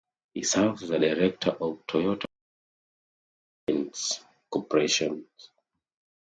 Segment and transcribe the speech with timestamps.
[0.33, 2.25] He serves as a director of Toyota Autoparts
[3.67, 5.25] Philippines Corporation.